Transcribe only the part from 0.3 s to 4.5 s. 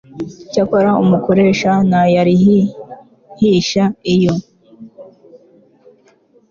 Cyakora umukoresha ntayarihisha iyo